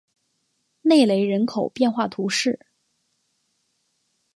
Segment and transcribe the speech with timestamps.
[0.81, 2.59] 内雷人口变化图示